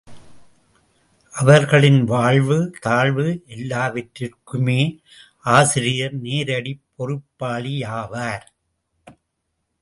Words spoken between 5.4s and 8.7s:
ஆசிரியர் நேரடிப் பொறுப்பாளியாவார்.